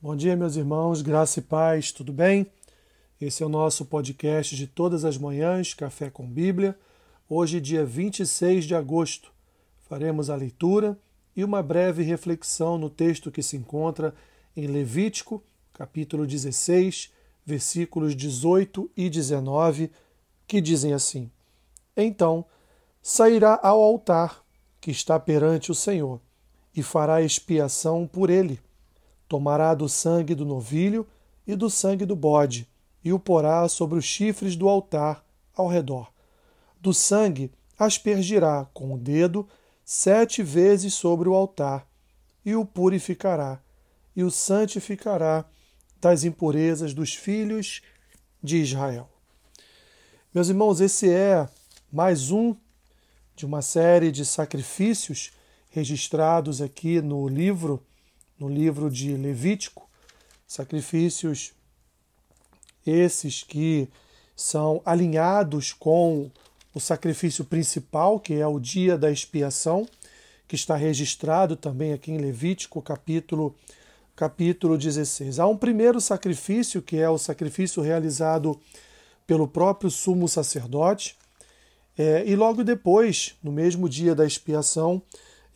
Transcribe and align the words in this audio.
Bom 0.00 0.14
dia, 0.14 0.36
meus 0.36 0.54
irmãos, 0.54 1.02
graça 1.02 1.40
e 1.40 1.42
paz, 1.42 1.90
tudo 1.90 2.12
bem? 2.12 2.46
Esse 3.20 3.42
é 3.42 3.46
o 3.46 3.48
nosso 3.48 3.84
podcast 3.84 4.54
de 4.54 4.68
todas 4.68 5.04
as 5.04 5.18
manhãs, 5.18 5.74
Café 5.74 6.08
com 6.08 6.24
Bíblia. 6.24 6.78
Hoje, 7.28 7.60
dia 7.60 7.84
26 7.84 8.64
de 8.64 8.76
agosto, 8.76 9.32
faremos 9.88 10.30
a 10.30 10.36
leitura 10.36 10.96
e 11.34 11.42
uma 11.42 11.64
breve 11.64 12.04
reflexão 12.04 12.78
no 12.78 12.88
texto 12.88 13.28
que 13.32 13.42
se 13.42 13.56
encontra 13.56 14.14
em 14.56 14.68
Levítico, 14.68 15.42
capítulo 15.72 16.24
16, 16.28 17.12
versículos 17.44 18.14
18 18.14 18.88
e 18.96 19.10
19, 19.10 19.90
que 20.46 20.60
dizem 20.60 20.92
assim: 20.92 21.28
Então 21.96 22.44
sairá 23.02 23.58
ao 23.60 23.82
altar 23.82 24.44
que 24.80 24.92
está 24.92 25.18
perante 25.18 25.72
o 25.72 25.74
Senhor 25.74 26.20
e 26.72 26.84
fará 26.84 27.20
expiação 27.20 28.06
por 28.06 28.30
ele 28.30 28.60
Tomará 29.28 29.74
do 29.74 29.88
sangue 29.88 30.34
do 30.34 30.44
novilho 30.44 31.06
e 31.46 31.54
do 31.54 31.68
sangue 31.68 32.06
do 32.06 32.16
bode, 32.16 32.66
e 33.04 33.12
o 33.12 33.18
porá 33.18 33.68
sobre 33.68 33.98
os 33.98 34.04
chifres 34.04 34.56
do 34.56 34.68
altar 34.68 35.24
ao 35.54 35.68
redor. 35.68 36.10
Do 36.80 36.94
sangue 36.94 37.52
aspergirá 37.78 38.66
com 38.72 38.94
o 38.94 38.98
dedo 38.98 39.48
sete 39.84 40.42
vezes 40.42 40.94
sobre 40.94 41.28
o 41.28 41.34
altar, 41.34 41.86
e 42.44 42.54
o 42.54 42.64
purificará, 42.64 43.60
e 44.16 44.22
o 44.22 44.30
santificará 44.30 45.44
das 46.00 46.24
impurezas 46.24 46.94
dos 46.94 47.14
filhos 47.14 47.82
de 48.42 48.58
Israel. 48.58 49.08
Meus 50.32 50.48
irmãos, 50.48 50.80
esse 50.80 51.10
é 51.10 51.48
mais 51.92 52.30
um 52.30 52.54
de 53.34 53.46
uma 53.46 53.62
série 53.62 54.12
de 54.12 54.24
sacrifícios 54.24 55.32
registrados 55.70 56.60
aqui 56.60 57.00
no 57.00 57.26
livro 57.28 57.82
no 58.38 58.48
livro 58.48 58.90
de 58.90 59.16
Levítico, 59.16 59.88
sacrifícios 60.46 61.52
esses 62.86 63.42
que 63.42 63.88
são 64.34 64.80
alinhados 64.84 65.72
com 65.72 66.30
o 66.74 66.80
sacrifício 66.80 67.44
principal, 67.44 68.20
que 68.20 68.34
é 68.34 68.46
o 68.46 68.60
dia 68.60 68.96
da 68.96 69.10
expiação, 69.10 69.86
que 70.46 70.54
está 70.54 70.76
registrado 70.76 71.56
também 71.56 71.92
aqui 71.92 72.12
em 72.12 72.18
Levítico, 72.18 72.80
capítulo 72.80 73.54
capítulo 74.18 74.76
16. 74.76 75.38
Há 75.38 75.46
um 75.46 75.56
primeiro 75.56 76.00
sacrifício, 76.00 76.82
que 76.82 76.96
é 76.96 77.08
o 77.08 77.16
sacrifício 77.16 77.80
realizado 77.80 78.58
pelo 79.24 79.46
próprio 79.46 79.88
sumo 79.90 80.26
sacerdote, 80.26 81.16
é, 81.96 82.24
e 82.26 82.34
logo 82.34 82.64
depois, 82.64 83.36
no 83.40 83.52
mesmo 83.52 83.88
dia 83.88 84.16
da 84.16 84.26
expiação, 84.26 85.00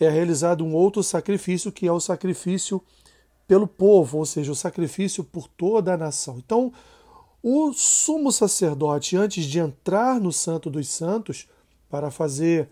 é 0.04 0.10
realizado 0.10 0.64
um 0.64 0.74
outro 0.74 1.02
sacrifício, 1.02 1.72
que 1.72 1.86
é 1.86 1.92
o 1.92 2.00
sacrifício 2.00 2.82
pelo 3.46 3.66
povo, 3.66 4.18
ou 4.18 4.26
seja, 4.26 4.52
o 4.52 4.56
sacrifício 4.56 5.22
por 5.22 5.48
toda 5.48 5.94
a 5.94 5.96
nação. 5.96 6.38
Então, 6.38 6.72
o 7.42 7.72
sumo 7.72 8.30
sacerdote, 8.30 9.16
antes 9.16 9.44
de 9.44 9.58
entrar 9.58 10.20
no 10.20 10.32
Santo 10.32 10.70
dos 10.70 10.88
Santos 10.88 11.48
para 11.90 12.10
fazer 12.10 12.68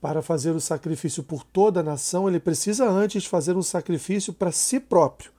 para 0.00 0.22
fazer 0.22 0.52
o 0.52 0.60
sacrifício 0.60 1.22
por 1.22 1.44
toda 1.44 1.80
a 1.80 1.82
nação, 1.82 2.26
ele 2.26 2.40
precisa 2.40 2.88
antes 2.88 3.26
fazer 3.26 3.54
um 3.54 3.62
sacrifício 3.62 4.32
para 4.32 4.50
si 4.50 4.80
próprio. 4.80 5.30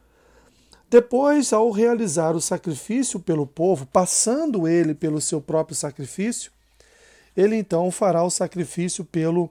Depois, 0.88 1.52
ao 1.52 1.72
realizar 1.72 2.35
o 2.35 2.41
sacrifício 2.41 3.19
pelo 3.19 3.47
povo, 3.47 3.88
passando 3.88 4.67
ele 4.67 4.94
pelo 4.94 5.19
seu 5.19 5.41
próprio 5.41 5.75
sacrifício, 5.75 6.52
ele 7.35 7.56
então 7.56 7.89
fará 7.89 8.23
o 8.23 8.30
sacrifício 8.30 9.03
pelo 9.03 9.50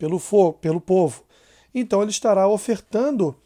pelo, 0.00 0.18
pelo 0.54 0.80
povo. 0.80 1.22
Então 1.74 2.00
ele 2.00 2.10
estará 2.10 2.48
ofertando 2.48 3.36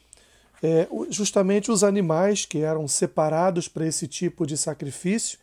é, 0.62 0.88
justamente 1.10 1.70
os 1.70 1.82
animais 1.82 2.46
que 2.46 2.60
eram 2.60 2.86
separados 2.86 3.66
para 3.66 3.84
esse 3.84 4.06
tipo 4.06 4.46
de 4.46 4.56
sacrifício. 4.56 5.38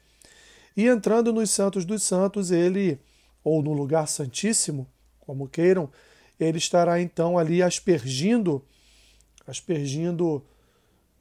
E 0.76 0.88
entrando 0.88 1.34
nos 1.34 1.52
Santos 1.52 1.84
dos 1.84 2.02
Santos, 2.02 2.50
ele, 2.50 2.98
ou 3.44 3.62
no 3.62 3.74
lugar 3.74 4.08
santíssimo, 4.08 4.88
como 5.20 5.50
queiram, 5.50 5.92
ele 6.40 6.58
estará 6.58 7.02
então 7.02 7.38
ali 7.38 7.62
aspergindo, 7.62 8.64
aspergindo 9.46 10.44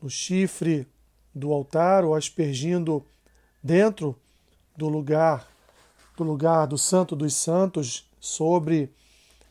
no 0.01 0.09
chifre 0.09 0.87
do 1.35 1.53
altar 1.53 2.05
ou 2.05 2.15
aspergindo 2.15 3.05
dentro 3.63 4.17
do 4.77 4.89
lugar 4.89 5.51
do 6.17 6.25
lugar 6.25 6.67
do 6.67 6.77
Santo 6.77 7.17
dos 7.17 7.35
Santos 7.35 8.09
sobre 8.21 8.93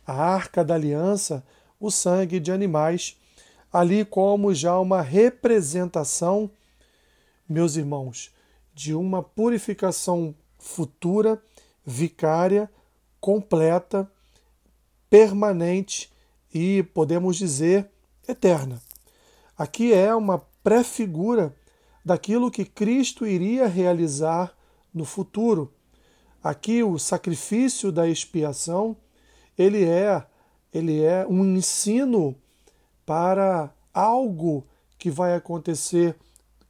a 0.09 0.13
arca 0.13 0.65
da 0.65 0.73
aliança, 0.73 1.45
o 1.79 1.91
sangue 1.91 2.39
de 2.39 2.51
animais, 2.51 3.15
ali 3.71 4.03
como 4.03 4.55
já 4.55 4.79
uma 4.79 5.03
representação, 5.03 6.49
meus 7.47 7.75
irmãos, 7.75 8.33
de 8.73 8.95
uma 8.95 9.21
purificação 9.21 10.33
futura, 10.57 11.39
vicária, 11.85 12.67
completa, 13.21 14.11
permanente 15.11 16.11
e, 16.51 16.81
podemos 16.81 17.37
dizer, 17.37 17.87
eterna. 18.27 18.81
Aqui 19.55 19.93
é 19.93 20.13
uma 20.15 20.39
pré-figura 20.63 21.55
daquilo 22.03 22.49
que 22.49 22.65
Cristo 22.65 23.27
iria 23.27 23.67
realizar 23.67 24.57
no 24.91 25.05
futuro. 25.05 25.71
Aqui 26.43 26.81
o 26.83 26.97
sacrifício 26.97 27.91
da 27.91 28.07
expiação 28.07 28.97
ele 29.59 29.83
é, 29.83 30.25
ele 30.73 31.03
é 31.03 31.27
um 31.27 31.43
ensino 31.57 32.33
para 33.05 33.69
algo 33.93 34.65
que 34.97 35.11
vai 35.11 35.35
acontecer, 35.35 36.15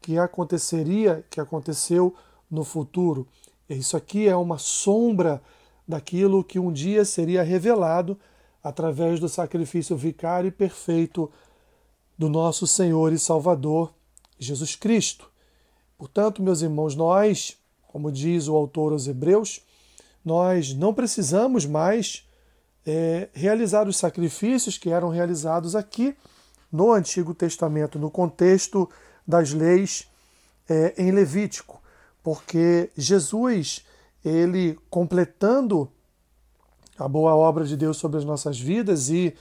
que 0.02 0.18
aconteceria, 0.18 1.24
que 1.30 1.40
aconteceu 1.40 2.16
no 2.50 2.64
futuro. 2.64 3.28
Isso 3.70 3.96
aqui 3.96 4.28
é 4.28 4.36
uma 4.36 4.58
sombra 4.58 5.40
daquilo 5.88 6.44
que 6.44 6.58
um 6.58 6.72
dia 6.72 7.06
seria 7.06 7.44
revelado 7.44 8.18
através 8.64 9.20
do 9.20 9.30
sacrifício 9.30 9.96
vicário 9.96 10.48
e 10.48 10.52
perfeito 10.52 11.32
do 12.18 12.28
nosso 12.28 12.66
Senhor 12.66 13.14
e 13.14 13.20
Salvador 13.20 13.94
Jesus 14.40 14.76
Cristo. 14.76 15.30
Portanto, 15.96 16.42
meus 16.42 16.64
irmãos, 16.64 16.96
nós, 16.96 17.56
como 17.88 18.12
diz 18.12 18.48
o 18.48 18.56
autor 18.56 18.94
aos 18.94 19.08
Hebreus, 19.08 19.62
nós 20.26 20.74
não 20.74 20.92
precisamos 20.92 21.68
mais 21.68 22.28
é, 22.92 23.30
realizar 23.34 23.88
os 23.88 23.98
sacrifícios 23.98 24.76
que 24.76 24.90
eram 24.90 25.10
realizados 25.10 25.76
aqui 25.76 26.18
no 26.72 26.92
Antigo 26.92 27.36
Testamento, 27.36 28.00
no 28.00 28.10
contexto 28.10 28.90
das 29.28 29.54
leis 29.54 30.08
é, 30.68 30.96
em 30.98 31.12
Levítico, 31.12 31.80
porque 32.24 32.90
Jesus, 32.98 33.86
ele 34.26 34.76
completando 34.90 35.88
a 36.98 37.08
boa 37.08 37.36
obra 37.36 37.64
de 37.64 37.78
Deus 37.78 37.98
sobre 37.98 38.18
as 38.18 38.26
nossas 38.26 38.60
vidas 38.60 39.10
e 39.10 39.36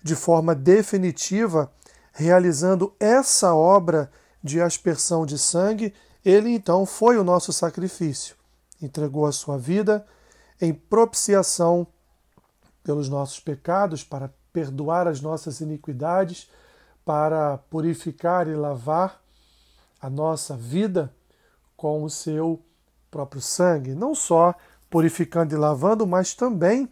de 0.00 0.14
forma 0.14 0.54
definitiva 0.54 1.72
realizando 2.12 2.94
essa 3.00 3.52
obra 3.52 4.12
de 4.40 4.60
aspersão 4.60 5.26
de 5.26 5.40
sangue, 5.40 5.92
ele 6.24 6.50
então 6.50 6.86
foi 6.86 7.18
o 7.18 7.24
nosso 7.24 7.52
sacrifício, 7.52 8.36
entregou 8.80 9.26
a 9.26 9.32
sua 9.32 9.58
vida 9.58 10.06
em 10.60 10.72
propiciação 10.72 11.84
pelos 12.82 13.08
nossos 13.08 13.40
pecados, 13.40 14.02
para 14.02 14.30
perdoar 14.52 15.06
as 15.06 15.20
nossas 15.20 15.60
iniquidades, 15.60 16.50
para 17.04 17.58
purificar 17.58 18.48
e 18.48 18.54
lavar 18.54 19.20
a 20.00 20.10
nossa 20.10 20.56
vida 20.56 21.12
com 21.76 22.04
o 22.04 22.10
seu 22.10 22.60
próprio 23.10 23.40
sangue, 23.40 23.94
não 23.94 24.14
só 24.14 24.54
purificando 24.90 25.54
e 25.54 25.58
lavando, 25.58 26.06
mas 26.06 26.34
também 26.34 26.88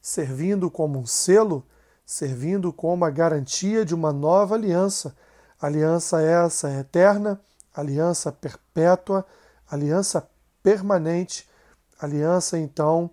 servindo 0.00 0.70
como 0.70 0.98
um 0.98 1.06
selo, 1.06 1.66
servindo 2.04 2.72
como 2.72 3.04
a 3.04 3.10
garantia 3.10 3.84
de 3.84 3.94
uma 3.94 4.12
nova 4.12 4.54
aliança. 4.54 5.16
Aliança 5.60 6.20
essa 6.22 6.70
eterna, 6.70 7.40
aliança 7.74 8.30
perpétua, 8.30 9.24
aliança 9.68 10.28
permanente, 10.62 11.48
aliança 11.98 12.58
então 12.58 13.10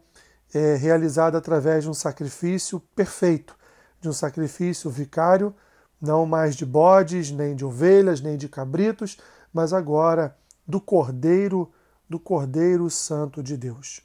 é, 0.55 0.77
realizada 0.77 1.37
através 1.37 1.83
de 1.83 1.89
um 1.89 1.93
sacrifício 1.93 2.79
perfeito, 2.95 3.53
de 3.99 4.07
um 4.07 4.13
sacrifício 4.13 4.89
vicário, 4.89 5.53
não 6.01 6.25
mais 6.25 6.55
de 6.55 6.65
bodes, 6.65 7.29
nem 7.29 7.53
de 7.53 7.65
ovelhas, 7.65 8.21
nem 8.21 8.37
de 8.37 8.47
cabritos, 8.47 9.17
mas 9.53 9.73
agora 9.73 10.33
do 10.65 10.79
Cordeiro, 10.79 11.69
do 12.09 12.17
Cordeiro 12.17 12.89
Santo 12.89 13.43
de 13.43 13.57
Deus. 13.57 13.99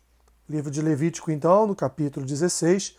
O 0.49 0.53
livro 0.53 0.73
de 0.73 0.83
Levítico, 0.83 1.31
então, 1.31 1.69
no 1.69 1.77
capítulo 1.77 2.27
16, 2.27 2.99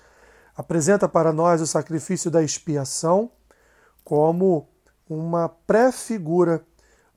apresenta 0.56 1.10
para 1.10 1.34
nós 1.34 1.60
o 1.60 1.68
sacrifício 1.68 2.32
da 2.32 2.42
expiação 2.42 3.30
como 4.02 4.70
uma 5.10 5.50
pré-figura 5.50 6.66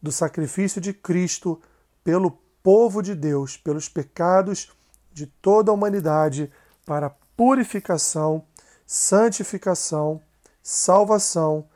do 0.02 0.10
sacrifício 0.10 0.80
de 0.80 0.92
Cristo 0.92 1.62
pelo 2.02 2.32
povo 2.60 3.02
de 3.02 3.14
Deus, 3.14 3.56
pelos 3.56 3.88
pecados 3.88 4.72
de 5.14 5.26
toda 5.26 5.70
a 5.70 5.74
humanidade 5.74 6.52
para 6.84 7.08
purificação, 7.36 8.44
santificação, 8.84 10.20
salvação 10.62 11.66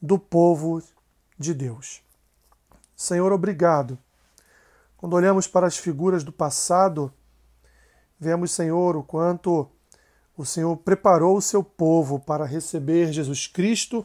do 0.00 0.18
povo 0.18 0.82
de 1.38 1.52
Deus. 1.52 2.02
Senhor, 2.96 3.30
obrigado. 3.32 3.98
Quando 4.96 5.12
olhamos 5.12 5.46
para 5.46 5.66
as 5.66 5.76
figuras 5.76 6.24
do 6.24 6.32
passado, 6.32 7.12
vemos, 8.18 8.50
Senhor, 8.50 8.96
o 8.96 9.02
quanto 9.02 9.68
o 10.36 10.44
Senhor 10.44 10.74
preparou 10.78 11.36
o 11.36 11.42
seu 11.42 11.62
povo 11.62 12.18
para 12.18 12.46
receber 12.46 13.12
Jesus 13.12 13.46
Cristo 13.46 14.04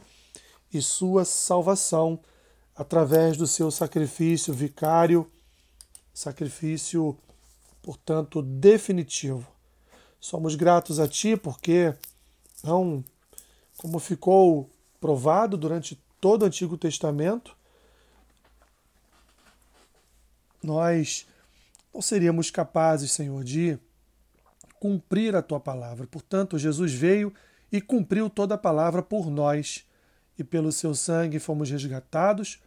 e 0.72 0.82
sua 0.82 1.24
salvação 1.24 2.20
através 2.76 3.36
do 3.36 3.46
seu 3.46 3.70
sacrifício 3.70 4.52
vicário, 4.52 5.30
sacrifício, 6.12 7.16
portanto, 7.82 8.40
definitivo. 8.40 9.46
Somos 10.20 10.54
gratos 10.54 11.00
a 11.00 11.08
Ti 11.08 11.36
porque, 11.36 11.94
não 12.62 13.04
como 13.76 13.98
ficou 13.98 14.70
provado 15.00 15.56
durante 15.56 16.00
todo 16.20 16.42
o 16.42 16.46
Antigo 16.46 16.78
Testamento, 16.78 17.56
nós 20.62 21.26
não 21.92 22.00
seríamos 22.00 22.50
capazes, 22.50 23.10
Senhor, 23.10 23.42
de 23.42 23.76
cumprir 24.78 25.34
a 25.34 25.42
tua 25.42 25.58
palavra. 25.58 26.06
Portanto, 26.06 26.58
Jesus 26.58 26.92
veio 26.92 27.34
e 27.70 27.80
cumpriu 27.80 28.30
toda 28.30 28.54
a 28.54 28.58
palavra 28.58 29.02
por 29.02 29.28
nós, 29.28 29.84
e 30.38 30.44
pelo 30.44 30.72
seu 30.72 30.94
sangue 30.94 31.38
fomos 31.38 31.70
resgatados, 31.70 32.60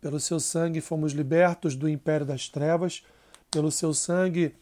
pelo 0.00 0.18
seu 0.18 0.40
sangue 0.40 0.80
fomos 0.80 1.12
libertos 1.12 1.76
do 1.76 1.88
império 1.88 2.26
das 2.26 2.48
trevas, 2.48 3.04
pelo 3.52 3.70
seu 3.70 3.94
sangue 3.94 4.52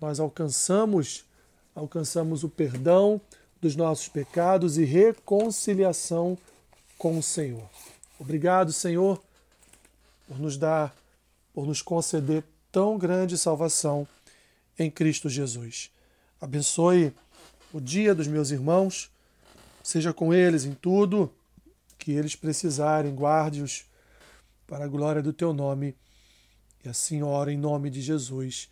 nós 0.00 0.18
alcançamos 0.18 1.26
alcançamos 1.74 2.42
o 2.42 2.48
perdão 2.48 3.20
dos 3.60 3.76
nossos 3.76 4.08
pecados 4.08 4.78
e 4.78 4.84
reconciliação 4.84 6.38
com 6.96 7.18
o 7.18 7.22
Senhor. 7.22 7.68
Obrigado, 8.18 8.72
Senhor, 8.72 9.22
por 10.26 10.38
nos 10.38 10.56
dar, 10.56 10.96
por 11.52 11.66
nos 11.66 11.82
conceder 11.82 12.42
tão 12.72 12.96
grande 12.96 13.36
salvação 13.36 14.08
em 14.78 14.90
Cristo 14.90 15.28
Jesus. 15.28 15.90
Abençoe 16.40 17.12
o 17.72 17.80
dia 17.80 18.14
dos 18.14 18.26
meus 18.26 18.50
irmãos, 18.50 19.10
seja 19.82 20.12
com 20.12 20.32
eles 20.32 20.64
em 20.64 20.72
tudo 20.72 21.30
que 21.98 22.12
eles 22.12 22.34
precisarem, 22.34 23.14
guarde-os 23.14 23.84
para 24.66 24.84
a 24.84 24.88
glória 24.88 25.22
do 25.22 25.32
teu 25.32 25.52
nome. 25.52 25.94
E 26.86 26.88
assim 26.88 27.20
ora 27.20 27.52
em 27.52 27.58
nome 27.58 27.90
de 27.90 28.00
Jesus. 28.00 28.70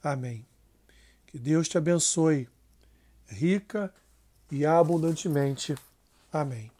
Amém. 0.00 0.46
Que 1.26 1.36
Deus 1.36 1.68
te 1.68 1.76
abençoe 1.76 2.48
rica 3.26 3.92
e 4.48 4.64
abundantemente. 4.64 5.74
Amém. 6.32 6.70